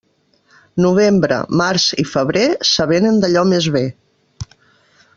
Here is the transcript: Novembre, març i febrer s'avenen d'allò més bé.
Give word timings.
Novembre, 0.85 1.37
març 1.61 1.85
i 2.05 2.07
febrer 2.15 2.47
s'avenen 2.71 3.23
d'allò 3.25 3.47
més 3.55 3.69
bé. 3.77 3.85